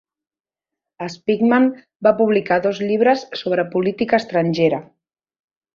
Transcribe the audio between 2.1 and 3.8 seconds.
publicar dos llibres sobre